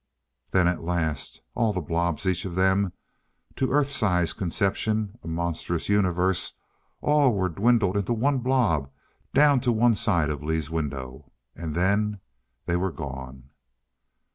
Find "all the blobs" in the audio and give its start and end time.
1.53-2.25